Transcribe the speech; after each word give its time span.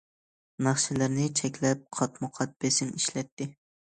ناخشىلىرىنى 0.67 1.25
چەكلەپ 1.41 1.83
قاتمۇ 1.99 2.31
قات 2.39 2.57
بېسىم 2.65 2.93
ئىشلەتتى. 3.01 3.49